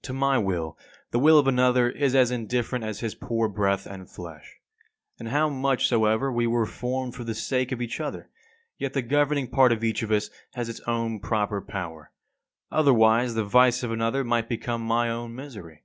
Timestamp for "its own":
10.68-11.20